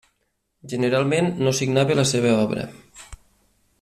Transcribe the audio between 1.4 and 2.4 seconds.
no signava la seva